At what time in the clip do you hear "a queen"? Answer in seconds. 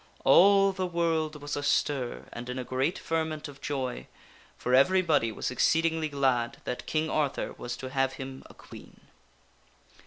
8.49-8.99